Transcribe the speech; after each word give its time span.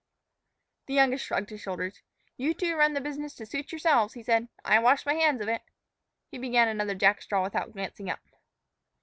The 0.87 0.95
youngest 0.95 1.23
shrugged 1.23 1.51
his 1.51 1.61
shoulders. 1.61 2.01
"You 2.35 2.55
two 2.55 2.75
run 2.75 2.93
the 2.95 3.01
business 3.01 3.35
to 3.35 3.45
suit 3.45 3.71
yourselves," 3.71 4.15
he 4.15 4.23
said; 4.23 4.47
"I 4.65 4.79
wash 4.79 5.05
my 5.05 5.13
hands 5.13 5.41
of 5.41 5.47
it." 5.47 5.61
He 6.31 6.39
began 6.39 6.67
another 6.67 6.95
jackstraw 6.95 7.43
without 7.43 7.73
glancing 7.73 8.09
up. 8.09 8.21